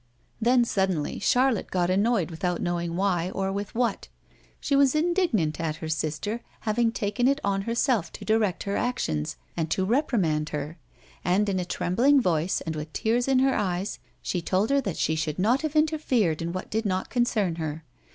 [0.41, 4.07] Then, suddenly, Charlotte got annoyed without knowing why or with what.
[4.59, 9.35] She was indignant at her sister having taken it on herself to direct her actions
[9.55, 10.79] and to reprimand her;
[11.23, 14.97] and, in a trembling voice, and with tears in her eyes, she told her that
[14.97, 17.83] she should not have interfered in what did not concern her.